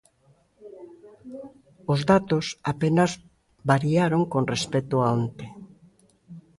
Os 1.93 1.99
datos 2.11 2.45
apenas 2.73 3.11
variaron 3.71 4.21
con 4.33 4.43
respecto 4.53 4.95
a 5.01 5.07
onte. 5.19 5.45